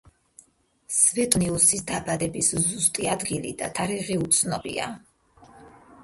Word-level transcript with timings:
სვეტონიუსის 0.99 1.83
დაბადების 1.91 2.49
ზუსტი 2.69 3.05
ადგილი 3.15 3.51
და 3.59 3.69
თარიღი 3.81 4.17
უცნობია. 4.23 4.89